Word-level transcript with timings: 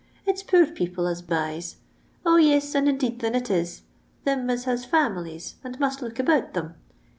It's 0.25 0.41
poor 0.41 0.65
people 0.65 1.05
as 1.05 1.21
buys: 1.21 1.75
0, 2.23 2.37
yis, 2.37 2.73
and 2.73 2.89
indeed 2.89 3.19
thin 3.19 3.35
it 3.35 3.51
is, 3.51 3.83
thim 4.25 4.49
as 4.49 4.63
has 4.63 4.83
famines, 4.83 5.57
and 5.63 5.79
must 5.79 6.01
look 6.01 6.17
about 6.17 6.55
thim. 6.55 6.73